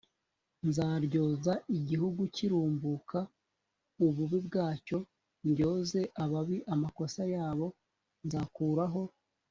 nzaryoza 0.67 1.53
igihugu 1.77 2.21
kirumbuka 2.35 3.19
ububi 4.05 4.39
bwacyo 4.47 4.97
ndyoze 5.47 6.01
ababi 6.23 6.57
amakosa 6.73 7.21
yabo 7.33 7.67
nzakuraho 8.25 9.01